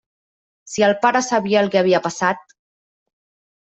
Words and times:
Si 0.75 0.85
el 0.87 0.95
pare 1.05 1.23
sabia 1.27 1.61
el 1.63 1.71
que 1.77 1.83
havia 1.85 2.03
passat...! 2.09 2.61